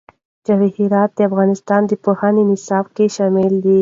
جواهرات 0.45 1.09
د 1.17 1.19
افغانستان 1.29 1.81
د 1.87 1.91
پوهنې 2.03 2.43
نصاب 2.51 2.85
کې 2.95 3.05
شامل 3.15 3.53
دي. 3.63 3.69